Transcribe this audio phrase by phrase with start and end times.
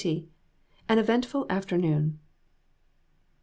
[0.89, 2.17] AN EVENTFUL AFTERNOON.